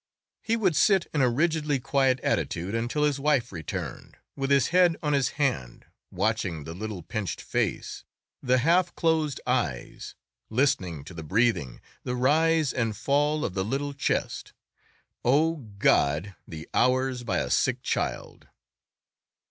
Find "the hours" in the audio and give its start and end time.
16.47-17.23